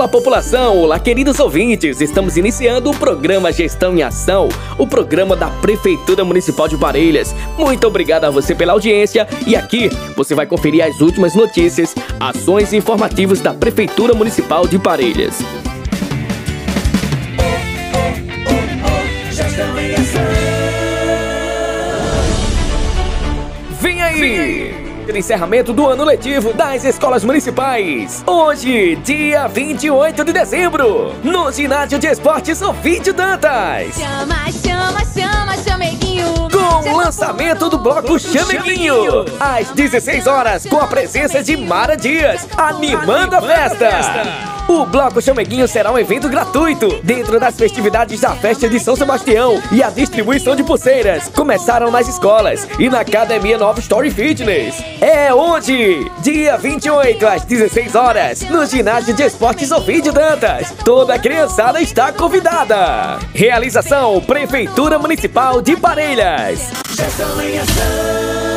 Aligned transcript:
Olá, 0.00 0.08
população! 0.08 0.78
Olá, 0.78 0.98
queridos 0.98 1.38
ouvintes! 1.40 2.00
Estamos 2.00 2.38
iniciando 2.38 2.90
o 2.90 2.96
programa 2.96 3.52
Gestão 3.52 3.94
em 3.94 4.02
Ação, 4.02 4.48
o 4.78 4.86
programa 4.86 5.36
da 5.36 5.50
Prefeitura 5.50 6.24
Municipal 6.24 6.66
de 6.66 6.78
Parelhas. 6.78 7.34
Muito 7.58 7.86
obrigado 7.86 8.24
a 8.24 8.30
você 8.30 8.54
pela 8.54 8.72
audiência 8.72 9.28
e 9.46 9.54
aqui 9.54 9.90
você 10.16 10.34
vai 10.34 10.46
conferir 10.46 10.82
as 10.82 11.02
últimas 11.02 11.34
notícias, 11.34 11.94
ações 12.18 12.72
e 12.72 12.78
informativos 12.78 13.40
da 13.42 13.52
Prefeitura 13.52 14.14
Municipal 14.14 14.66
de 14.66 14.78
Parelhas. 14.78 15.36
Gestão 19.30 19.78
em 19.78 19.94
ação. 19.96 20.22
Vem 23.82 24.02
aí! 24.02 24.89
Encerramento 25.16 25.72
do 25.72 25.86
ano 25.86 26.04
letivo 26.04 26.52
das 26.52 26.84
escolas 26.84 27.24
municipais. 27.24 28.22
Hoje, 28.26 28.96
dia 28.96 29.46
28 29.48 30.24
de 30.24 30.32
dezembro, 30.32 31.14
no 31.22 31.50
Ginásio 31.50 31.98
de 31.98 32.06
Esportes 32.06 32.60
Ovídio 32.62 33.12
Dantas. 33.12 33.94
Chama, 33.94 34.52
chama, 34.52 35.00
chama, 35.04 35.56
chameguinho. 35.62 36.48
Com 36.50 36.90
o 36.90 36.96
lançamento 36.96 37.68
do 37.68 37.78
bloco 37.78 38.18
Chameguinho, 38.18 39.24
às 39.38 39.70
16 39.70 40.26
horas, 40.26 40.66
com 40.66 40.80
a 40.80 40.86
presença 40.86 41.42
de 41.42 41.56
Mara 41.56 41.96
Dias, 41.96 42.46
animando 42.56 43.36
a 43.36 43.42
festa. 43.42 44.59
O 44.70 44.86
Bloco 44.86 45.20
Chameguinho 45.20 45.66
será 45.66 45.90
um 45.90 45.98
evento 45.98 46.28
gratuito 46.28 47.00
dentro 47.02 47.40
das 47.40 47.56
festividades 47.56 48.20
da 48.20 48.36
festa 48.36 48.68
de 48.68 48.78
São 48.78 48.94
Sebastião 48.94 49.60
e 49.72 49.82
a 49.82 49.90
distribuição 49.90 50.54
de 50.54 50.62
pulseiras 50.62 51.26
começaram 51.26 51.90
nas 51.90 52.06
escolas 52.06 52.68
e 52.78 52.88
na 52.88 53.00
Academia 53.00 53.58
Nova 53.58 53.80
Story 53.80 54.12
Fitness. 54.12 54.76
É 55.00 55.34
hoje, 55.34 56.08
dia 56.22 56.56
28 56.56 57.26
às 57.26 57.44
16 57.44 57.96
horas, 57.96 58.42
no 58.42 58.64
ginásio 58.64 59.12
de 59.12 59.24
esportes 59.24 59.72
Ovidio 59.72 60.12
Dantas. 60.12 60.72
Toda 60.84 61.18
criançada 61.18 61.80
está 61.80 62.12
convidada. 62.12 63.18
Realização 63.34 64.20
Prefeitura 64.20 65.00
Municipal 65.00 65.60
de 65.60 65.76
Parelhas. 65.76 66.70
Gestão 66.94 67.42
em 67.42 67.58
ação. 67.58 68.49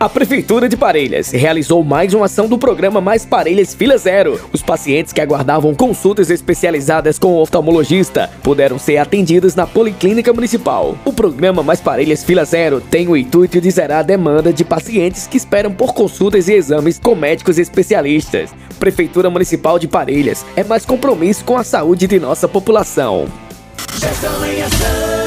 A 0.00 0.08
Prefeitura 0.08 0.68
de 0.68 0.76
Parelhas 0.76 1.32
realizou 1.32 1.82
mais 1.82 2.14
uma 2.14 2.26
ação 2.26 2.46
do 2.46 2.56
programa 2.56 3.00
Mais 3.00 3.26
Parelhas 3.26 3.74
Fila 3.74 3.98
Zero. 3.98 4.40
Os 4.52 4.62
pacientes 4.62 5.12
que 5.12 5.20
aguardavam 5.20 5.74
consultas 5.74 6.30
especializadas 6.30 7.18
com 7.18 7.32
o 7.32 7.40
oftalmologista 7.40 8.30
puderam 8.40 8.78
ser 8.78 8.98
atendidos 8.98 9.56
na 9.56 9.66
Policlínica 9.66 10.32
Municipal. 10.32 10.96
O 11.04 11.12
programa 11.12 11.64
Mais 11.64 11.80
Parelhas 11.80 12.22
Fila 12.22 12.44
Zero 12.44 12.80
tem 12.80 13.08
o 13.08 13.16
intuito 13.16 13.60
de 13.60 13.70
zerar 13.72 13.98
a 13.98 14.02
demanda 14.02 14.52
de 14.52 14.64
pacientes 14.64 15.26
que 15.26 15.36
esperam 15.36 15.72
por 15.72 15.92
consultas 15.92 16.46
e 16.46 16.52
exames 16.52 17.00
com 17.00 17.16
médicos 17.16 17.58
especialistas. 17.58 18.50
Prefeitura 18.78 19.28
Municipal 19.28 19.80
de 19.80 19.88
Parelhas 19.88 20.46
é 20.54 20.62
mais 20.62 20.86
compromisso 20.86 21.44
com 21.44 21.56
a 21.56 21.64
saúde 21.64 22.06
de 22.06 22.20
nossa 22.20 22.46
população. 22.46 23.26
Gestão 23.98 25.17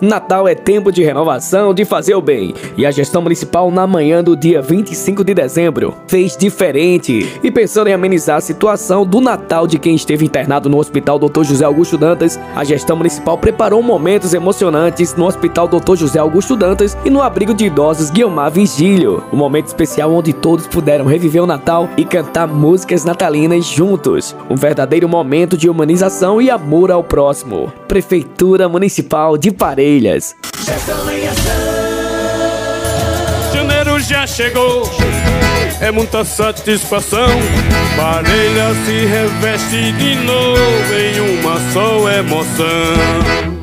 Natal 0.00 0.46
é 0.46 0.54
tempo 0.54 0.92
de 0.92 1.02
renovação, 1.02 1.74
de 1.74 1.84
fazer 1.84 2.14
o 2.14 2.22
bem. 2.22 2.54
E 2.76 2.86
a 2.86 2.90
gestão 2.90 3.20
municipal, 3.20 3.68
na 3.70 3.84
manhã 3.84 4.22
do 4.22 4.36
dia 4.36 4.62
25 4.62 5.24
de 5.24 5.34
dezembro, 5.34 5.94
fez 6.06 6.36
diferente. 6.36 7.38
E 7.42 7.50
pensando 7.50 7.88
em 7.88 7.92
amenizar 7.92 8.36
a 8.36 8.40
situação 8.40 9.04
do 9.04 9.20
Natal 9.20 9.66
de 9.66 9.76
quem 9.76 9.96
esteve 9.96 10.24
internado 10.24 10.68
no 10.68 10.78
Hospital 10.78 11.18
Dr. 11.18 11.42
José 11.42 11.64
Augusto 11.64 11.98
Dantas, 11.98 12.38
a 12.54 12.62
gestão 12.62 12.96
municipal 12.96 13.36
preparou 13.36 13.82
momentos 13.82 14.34
emocionantes 14.34 15.16
no 15.16 15.26
Hospital 15.26 15.66
Dr. 15.66 15.96
José 15.96 16.20
Augusto 16.20 16.54
Dantas 16.54 16.96
e 17.04 17.10
no 17.10 17.20
abrigo 17.20 17.52
de 17.52 17.66
idosos 17.66 18.10
Guiomar 18.10 18.52
Vigílio. 18.52 19.24
Um 19.32 19.36
momento 19.36 19.66
especial 19.66 20.12
onde 20.12 20.32
todos 20.32 20.68
puderam 20.68 21.06
reviver 21.06 21.42
o 21.42 21.46
Natal 21.46 21.88
e 21.96 22.04
cantar 22.04 22.46
músicas 22.46 23.04
natalinas 23.04 23.64
juntos. 23.64 24.36
Um 24.48 24.54
verdadeiro 24.54 25.08
momento 25.08 25.56
de 25.56 25.68
humanização 25.68 26.40
e 26.40 26.50
amor 26.50 26.92
ao 26.92 27.02
próximo. 27.02 27.72
Prefeitura 27.88 28.68
Municipal 28.68 29.36
de 29.36 29.50
Parelhas. 29.50 29.87
Ação. 31.26 31.54
Janeiro 33.54 33.98
já 34.00 34.26
chegou, 34.26 34.82
é 35.80 35.90
muita 35.90 36.24
satisfação. 36.26 37.28
Parelha 37.96 38.74
se 38.84 39.06
reveste 39.06 39.92
de 39.92 40.14
novo 40.16 40.94
em 40.94 41.40
uma 41.40 41.58
só 41.72 42.10
emoção. 42.10 43.57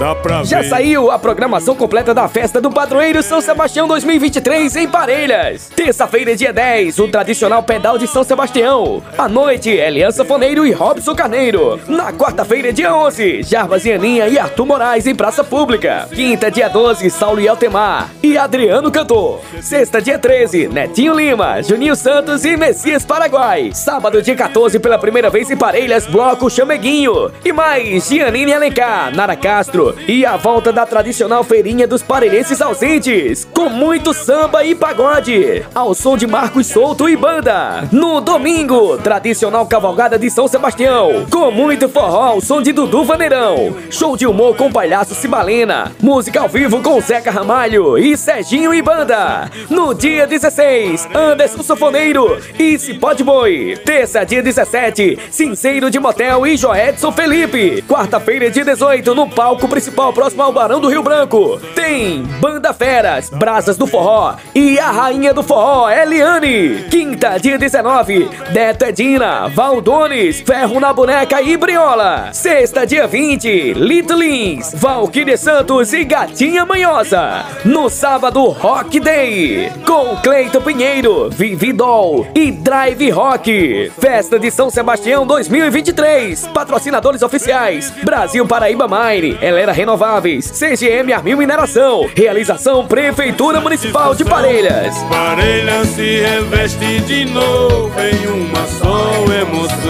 Dá 0.00 0.14
pra 0.14 0.42
Já 0.44 0.62
ver. 0.62 0.68
saiu 0.70 1.10
a 1.10 1.18
programação 1.18 1.74
completa 1.74 2.14
da 2.14 2.26
festa 2.26 2.58
do 2.58 2.70
Padroeiro 2.70 3.22
São 3.22 3.38
Sebastião 3.42 3.86
2023 3.86 4.74
em 4.76 4.88
Parelhas. 4.88 5.68
Terça-feira, 5.76 6.34
dia 6.34 6.54
10, 6.54 6.98
o 7.00 7.08
tradicional 7.08 7.62
pedal 7.62 7.98
de 7.98 8.06
São 8.06 8.24
Sebastião. 8.24 9.02
À 9.18 9.28
noite, 9.28 9.68
Elian 9.68 10.10
Foneiro 10.10 10.66
e 10.66 10.72
Robson 10.72 11.14
Carneiro. 11.14 11.78
Na 11.86 12.14
quarta-feira, 12.14 12.72
dia 12.72 12.96
11, 12.96 13.42
Jarbas 13.42 13.84
e 13.84 13.92
Aninha 13.92 14.26
e 14.26 14.38
Arthur 14.38 14.64
Moraes 14.64 15.06
em 15.06 15.14
Praça 15.14 15.44
Pública. 15.44 16.08
Quinta, 16.10 16.50
dia 16.50 16.68
12, 16.68 17.10
Saulo 17.10 17.38
e 17.38 17.46
Altemar 17.46 18.08
e 18.22 18.38
Adriano 18.38 18.90
Cantor. 18.90 19.42
Sexta, 19.60 20.00
dia 20.00 20.18
13, 20.18 20.68
Netinho 20.68 21.14
Lima, 21.14 21.62
Juninho 21.62 21.94
Santos 21.94 22.46
e 22.46 22.56
Messias 22.56 23.04
Paraguai. 23.04 23.70
Sábado, 23.74 24.22
dia 24.22 24.34
14, 24.34 24.78
pela 24.78 24.98
primeira 24.98 25.28
vez 25.28 25.50
em 25.50 25.58
Parelhas, 25.58 26.06
Bloco 26.06 26.48
Chameguinho. 26.48 27.30
E 27.44 27.52
mais, 27.52 28.08
Gianine 28.08 28.54
Alencar, 28.54 29.14
Nara 29.14 29.36
Castro 29.36 29.89
e 30.06 30.24
a 30.24 30.36
volta 30.36 30.72
da 30.72 30.86
tradicional 30.86 31.44
feirinha 31.44 31.86
dos 31.86 32.02
parelhenses 32.02 32.60
ausentes, 32.60 33.46
com 33.52 33.68
muito 33.68 34.12
samba 34.14 34.64
e 34.64 34.74
pagode, 34.74 35.64
ao 35.74 35.94
som 35.94 36.16
de 36.16 36.26
Marcos 36.26 36.66
Souto 36.66 37.08
e 37.08 37.16
banda. 37.16 37.88
No 37.92 38.20
domingo, 38.20 38.98
tradicional 38.98 39.66
cavalgada 39.66 40.18
de 40.18 40.30
São 40.30 40.48
Sebastião, 40.48 41.26
com 41.30 41.50
muito 41.50 41.88
forró 41.88 42.22
ao 42.22 42.40
som 42.40 42.62
de 42.62 42.72
Dudu 42.72 43.04
Vaneirão, 43.04 43.76
show 43.90 44.16
de 44.16 44.26
humor 44.26 44.56
com 44.56 44.72
palhaço 44.72 45.14
Cibalena, 45.14 45.92
música 46.00 46.40
ao 46.40 46.48
vivo 46.48 46.80
com 46.82 47.00
Zeca 47.00 47.30
Ramalho 47.30 47.98
e 47.98 48.16
Serginho 48.16 48.72
e 48.72 48.82
banda. 48.82 49.50
No 49.68 49.94
dia 49.94 50.26
16, 50.26 51.08
Anderson 51.14 51.62
Sofoneiro 51.62 52.38
e 52.58 52.78
Cipode 52.78 53.22
Boi. 53.22 53.78
Terça, 53.84 54.24
dia 54.24 54.42
17, 54.42 55.18
Cinceiro 55.30 55.90
de 55.90 55.98
Motel 55.98 56.46
e 56.46 56.56
Joedson 56.56 57.12
Felipe. 57.12 57.82
Quarta-feira, 57.82 58.50
dia 58.50 58.64
18, 58.64 59.14
no 59.14 59.28
palco 59.28 59.68
principal 59.68 59.79
próximo 59.88 60.42
ao 60.42 60.52
Barão 60.52 60.80
do 60.80 60.88
Rio 60.88 61.02
Branco. 61.02 61.60
Tem 61.74 62.22
Banda 62.40 62.74
Feras, 62.74 63.30
Brasas 63.30 63.76
do 63.76 63.86
Forró 63.86 64.34
e 64.54 64.78
a 64.78 64.90
Rainha 64.90 65.32
do 65.32 65.42
Forró, 65.42 65.88
Eliane. 65.88 66.84
Quinta, 66.90 67.38
dia 67.38 67.56
19, 67.56 68.28
Neto 68.52 68.84
Edina, 68.84 69.48
Valdones, 69.48 70.40
Ferro 70.40 70.80
na 70.80 70.92
Boneca 70.92 71.40
e 71.40 71.56
Briola. 71.56 72.30
Sexta, 72.32 72.86
dia 72.86 73.06
20, 73.06 73.74
Lito 73.74 74.14
Lins, 74.14 74.72
Valquíria 74.74 75.36
Santos 75.36 75.92
e 75.92 76.04
Gatinha 76.04 76.66
Manhosa. 76.66 77.44
No 77.64 77.88
sábado, 77.88 78.44
Rock 78.48 78.98
Day, 78.98 79.70
com 79.86 80.16
Cleito 80.16 80.60
Pinheiro, 80.60 81.30
Vividol 81.30 82.26
e 82.34 82.50
Drive 82.50 83.10
Rock. 83.10 83.92
Festa 83.98 84.38
de 84.38 84.50
São 84.50 84.70
Sebastião 84.70 85.26
2023. 85.26 86.48
Patrocinadores 86.48 87.22
oficiais: 87.22 87.92
Brasil 88.02 88.46
Paraíba 88.46 88.86
Mine, 88.88 89.38
Helena 89.40 89.69
Renováveis, 89.72 90.50
CGM 90.50 91.12
Armil 91.12 91.38
Mineração. 91.38 92.08
Realização 92.14 92.86
Prefeitura 92.86 93.60
Municipal 93.60 94.14
de 94.14 94.24
Parelhas. 94.24 94.96
Parelha 95.04 95.84
se 95.84 96.20
reveste 96.20 97.00
de 97.00 97.24
novo 97.26 97.92
em 98.00 98.26
uma 98.26 98.66
só 98.66 99.24
emoção. 99.32 99.80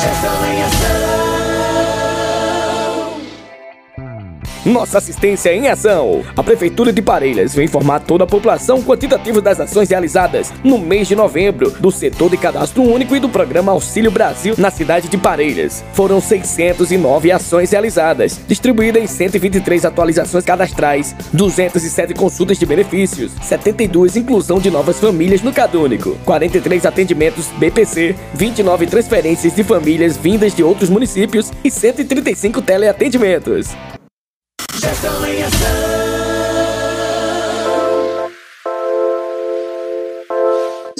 Gestão 0.00 0.46
em 0.52 0.62
Nossa 4.66 4.98
assistência 4.98 5.54
em 5.54 5.68
ação. 5.68 6.24
A 6.36 6.42
Prefeitura 6.42 6.92
de 6.92 7.00
Parelhas 7.00 7.54
vem 7.54 7.66
informar 7.66 8.00
toda 8.00 8.24
a 8.24 8.26
população 8.26 8.82
quantitativo 8.82 9.40
das 9.40 9.60
ações 9.60 9.90
realizadas 9.90 10.52
no 10.64 10.76
mês 10.76 11.06
de 11.06 11.14
novembro 11.14 11.70
do 11.70 11.92
setor 11.92 12.30
de 12.30 12.36
cadastro 12.36 12.82
único 12.82 13.14
e 13.14 13.20
do 13.20 13.28
programa 13.28 13.70
Auxílio 13.70 14.10
Brasil 14.10 14.56
na 14.58 14.68
cidade 14.68 15.08
de 15.08 15.16
Parelhas. 15.16 15.84
Foram 15.92 16.20
609 16.20 17.30
ações 17.30 17.70
realizadas, 17.70 18.40
distribuídas 18.48 19.04
em 19.04 19.06
123 19.06 19.84
atualizações 19.84 20.44
cadastrais, 20.44 21.14
207 21.32 22.12
consultas 22.12 22.58
de 22.58 22.66
benefícios, 22.66 23.30
72 23.42 24.16
inclusão 24.16 24.58
de 24.58 24.68
novas 24.68 24.98
famílias 24.98 25.42
no 25.42 25.52
Cadúnico, 25.52 26.18
43 26.24 26.86
atendimentos 26.86 27.46
BPC, 27.56 28.16
29 28.34 28.88
transferências 28.88 29.54
de 29.54 29.62
famílias 29.62 30.16
vindas 30.16 30.52
de 30.52 30.64
outros 30.64 30.90
municípios 30.90 31.52
e 31.62 31.70
135 31.70 32.60
teleatendimentos. 32.62 33.68
Gestão 34.86 35.26
em 35.26 35.42
ação. 35.42 35.66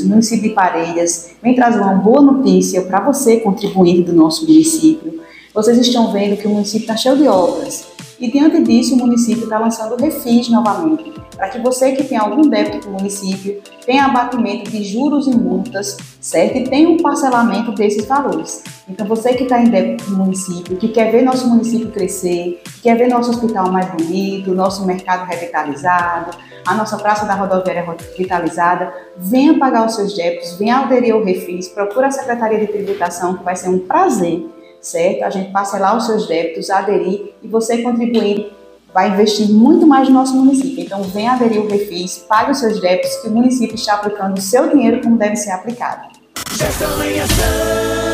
O 0.01 0.09
município 0.09 0.49
de 0.49 0.55
Parelhas 0.57 1.31
vem 1.41 1.55
trazer 1.55 1.79
uma 1.79 1.95
boa 1.95 2.21
notícia 2.21 2.83
para 2.83 3.01
você, 3.01 3.37
contribuinte 3.39 4.03
do 4.03 4.13
nosso 4.13 4.45
município. 4.45 5.21
Vocês 5.55 5.79
estão 5.79 6.11
vendo 6.11 6.37
que 6.37 6.49
o 6.49 6.51
município 6.51 6.81
está 6.81 6.97
cheio 6.97 7.17
de 7.17 7.29
obras 7.29 7.87
e, 8.19 8.29
diante 8.29 8.61
disso, 8.61 8.97
o 8.97 8.99
município 8.99 9.45
está 9.45 9.61
lançando 9.61 9.95
o 9.95 10.03
Refis 10.03 10.49
novamente, 10.49 11.13
para 11.37 11.51
que 11.51 11.59
você 11.59 11.93
que 11.93 12.05
tem 12.05 12.17
algum 12.17 12.49
débito 12.49 12.87
com 12.87 12.91
o 12.91 12.93
município 12.95 13.63
tenha 13.85 14.07
abatimento 14.07 14.71
de 14.71 14.83
juros 14.83 15.27
e 15.27 15.31
multas, 15.31 15.97
certo? 16.21 16.57
E 16.57 16.65
tenha 16.65 16.89
um 16.89 16.97
parcelamento 16.97 17.73
desses 17.73 18.07
valores. 18.07 18.65
Então, 18.89 19.07
você 19.07 19.35
que 19.35 19.45
está 19.45 19.61
em 19.61 19.69
débito 19.69 20.05
com 20.05 20.13
o 20.13 20.17
município, 20.17 20.77
que 20.77 20.89
quer 20.89 21.13
ver 21.13 21.23
nosso 21.23 21.49
município 21.49 21.91
crescer, 21.91 22.61
que 22.65 22.83
quer 22.83 22.97
ver 22.97 23.09
nosso 23.09 23.31
hospital 23.31 23.71
mais 23.71 23.87
bonito, 23.91 24.55
nosso 24.55 24.85
mercado 24.87 25.27
revitalizado, 25.27 26.37
a 26.67 26.75
nossa 26.75 26.97
praça 26.97 27.27
da 27.27 27.35
rodoviária 27.35 27.85
revitalizada, 27.85 28.93
venha 29.17 29.59
pagar 29.59 29.87
os 29.87 29.95
seus 29.95 30.17
débitos, 30.17 30.55
venha 30.59 30.79
aderir 30.79 31.15
ao 31.15 31.23
Refis, 31.23 31.69
procura 31.69 32.09
a 32.09 32.11
Secretaria 32.11 32.59
de 32.59 32.67
Tributação, 32.67 33.37
que 33.37 33.45
vai 33.45 33.55
ser 33.55 33.69
um 33.69 33.79
prazer 33.79 34.57
certo? 34.87 35.25
A 35.25 35.31
gente 35.31 35.51
parcelar 35.51 35.97
os 35.97 36.07
seus 36.07 36.29
débitos, 36.29 36.71
aderir 36.71 37.35
e 37.43 37.49
você 37.49 37.83
contribuir 37.83 38.53
vai 38.97 39.11
investir 39.11 39.51
muito 39.51 39.87
mais 39.87 40.09
no 40.09 40.15
nosso 40.15 40.35
município. 40.35 40.83
Então, 40.83 41.03
venha 41.03 41.33
aderir 41.33 41.61
ao 41.61 41.67
Refis, 41.67 42.25
pague 42.27 42.53
os 42.53 42.59
seus 42.61 42.81
débitos, 42.81 43.15
que 43.17 43.29
o 43.29 43.31
município 43.31 43.75
está 43.75 43.93
aplicando 43.93 44.39
o 44.39 44.41
seu 44.41 44.71
dinheiro 44.71 45.03
como 45.03 45.19
deve 45.19 45.37
ser 45.37 45.51
aplicado. 45.51 46.09
Gestão 46.53 47.05
em 47.05 47.21
ação. 47.21 48.07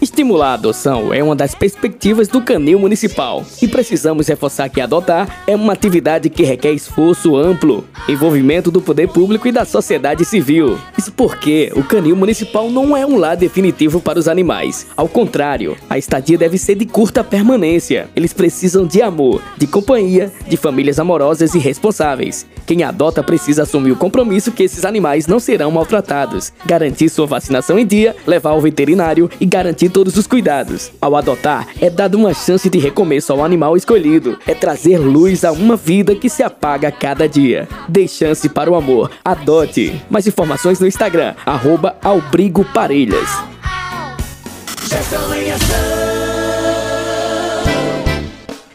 Estimular 0.00 0.50
a 0.50 0.54
adoção 0.54 1.12
é 1.12 1.22
uma 1.22 1.34
das 1.34 1.54
perspectivas 1.54 2.28
do 2.28 2.40
Canil 2.40 2.78
Municipal 2.78 3.44
e 3.60 3.66
precisamos 3.66 4.28
reforçar 4.28 4.68
que 4.68 4.80
adotar 4.80 5.42
é 5.46 5.56
uma 5.56 5.72
atividade 5.72 6.28
que 6.28 6.44
requer 6.44 6.72
esforço 6.72 7.34
amplo, 7.34 7.84
envolvimento 8.08 8.70
do 8.70 8.80
poder 8.80 9.08
público 9.08 9.48
e 9.48 9.52
da 9.52 9.64
sociedade 9.64 10.24
civil. 10.24 10.78
Isso 11.02 11.10
porque 11.10 11.72
o 11.74 11.82
Canil 11.82 12.14
Municipal 12.14 12.70
não 12.70 12.96
é 12.96 13.04
um 13.04 13.16
lar 13.18 13.36
definitivo 13.36 14.00
para 14.00 14.20
os 14.20 14.28
animais. 14.28 14.86
Ao 14.96 15.08
contrário, 15.08 15.76
a 15.90 15.98
estadia 15.98 16.38
deve 16.38 16.56
ser 16.56 16.76
de 16.76 16.86
curta 16.86 17.24
permanência. 17.24 18.08
Eles 18.14 18.32
precisam 18.32 18.86
de 18.86 19.02
amor, 19.02 19.42
de 19.58 19.66
companhia, 19.66 20.30
de 20.46 20.56
famílias 20.56 21.00
amorosas 21.00 21.56
e 21.56 21.58
responsáveis. 21.58 22.46
Quem 22.64 22.84
adota 22.84 23.20
precisa 23.20 23.64
assumir 23.64 23.90
o 23.90 23.96
compromisso 23.96 24.52
que 24.52 24.62
esses 24.62 24.84
animais 24.84 25.26
não 25.26 25.40
serão 25.40 25.72
maltratados, 25.72 26.52
garantir 26.64 27.08
sua 27.08 27.26
vacinação 27.26 27.76
em 27.76 27.84
dia, 27.84 28.14
levar 28.24 28.50
ao 28.50 28.60
veterinário 28.60 29.28
e 29.40 29.44
garantir 29.44 29.88
todos 29.88 30.16
os 30.16 30.28
cuidados. 30.28 30.92
Ao 31.00 31.16
adotar, 31.16 31.66
é 31.80 31.90
dado 31.90 32.14
uma 32.14 32.32
chance 32.32 32.70
de 32.70 32.78
recomeço 32.78 33.32
ao 33.32 33.44
animal 33.44 33.76
escolhido. 33.76 34.38
É 34.46 34.54
trazer 34.54 34.98
luz 34.98 35.44
a 35.44 35.50
uma 35.50 35.74
vida 35.74 36.14
que 36.14 36.30
se 36.30 36.44
apaga 36.44 36.92
cada 36.92 37.28
dia. 37.28 37.68
Dê 37.88 38.06
chance 38.06 38.48
para 38.48 38.70
o 38.70 38.76
amor. 38.76 39.10
Adote. 39.24 40.00
Mais 40.08 40.28
informações 40.28 40.78
no 40.78 40.91
Instagram, 40.92 41.34
arroba 41.46 41.96
Albrigo 42.04 42.66
Parelhas. 42.66 43.26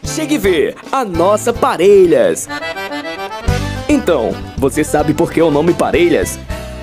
Chegue 0.04 0.36
vê 0.36 0.74
a 0.90 1.04
nossa 1.04 1.52
Parelhas. 1.52 2.48
Então, 3.88 4.34
você 4.56 4.82
sabe 4.82 5.14
por 5.14 5.30
que 5.30 5.40
o 5.40 5.48
nome 5.48 5.72
Parelhas? 5.72 6.40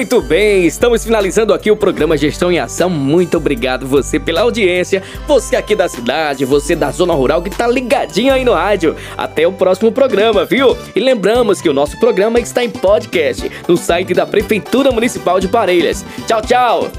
Muito 0.00 0.22
bem, 0.22 0.64
estamos 0.64 1.04
finalizando 1.04 1.52
aqui 1.52 1.70
o 1.70 1.76
programa 1.76 2.16
Gestão 2.16 2.50
em 2.50 2.58
Ação. 2.58 2.88
Muito 2.88 3.36
obrigado 3.36 3.86
você 3.86 4.18
pela 4.18 4.40
audiência, 4.40 5.02
você 5.28 5.56
aqui 5.56 5.76
da 5.76 5.90
cidade, 5.90 6.46
você 6.46 6.74
da 6.74 6.90
zona 6.90 7.12
rural 7.12 7.42
que 7.42 7.50
tá 7.50 7.66
ligadinho 7.66 8.32
aí 8.32 8.42
no 8.42 8.54
rádio. 8.54 8.96
Até 9.14 9.46
o 9.46 9.52
próximo 9.52 9.92
programa, 9.92 10.46
viu? 10.46 10.74
E 10.96 11.00
lembramos 11.00 11.60
que 11.60 11.68
o 11.68 11.74
nosso 11.74 12.00
programa 12.00 12.40
está 12.40 12.64
em 12.64 12.70
podcast 12.70 13.52
no 13.68 13.76
site 13.76 14.14
da 14.14 14.24
Prefeitura 14.24 14.90
Municipal 14.90 15.38
de 15.38 15.48
Parelhas. 15.48 16.02
Tchau, 16.26 16.40
tchau. 16.40 16.90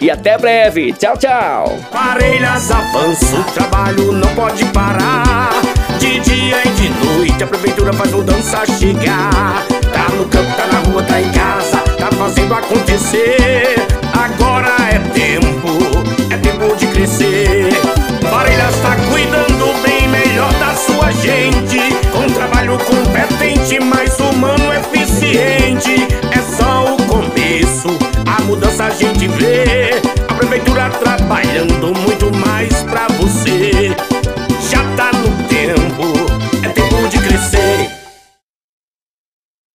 E 0.00 0.10
até 0.10 0.36
breve. 0.36 0.92
Tchau, 0.94 1.16
tchau. 1.16 1.78
Parelhas 1.92 2.68
avança, 2.68 3.36
o 3.36 3.44
trabalho 3.52 4.10
não 4.10 4.34
pode 4.34 4.64
parar. 4.66 5.50
De 6.00 6.18
dia 6.18 6.62
e 6.64 6.68
de 6.70 6.88
noite 7.04 7.44
a 7.44 7.46
prefeitura 7.46 7.92
faz 7.92 8.10
mudança 8.10 8.66
chegar. 8.66 9.64
Tá 9.92 10.08
no 10.16 10.28
campo, 10.28 10.56
tá 10.56 10.66
na 10.66 10.78
rua, 10.80 11.02
tá 11.02 11.20
em 11.20 11.30
casa, 11.32 11.77
fazendo 12.28 12.54
acontecer. 12.54 13.97